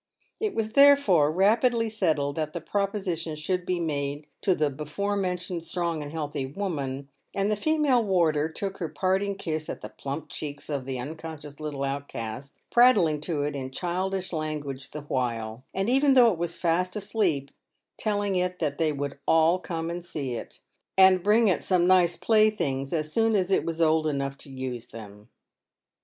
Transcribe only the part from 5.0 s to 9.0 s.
mentioned strong and healthy woman, and the female warder took her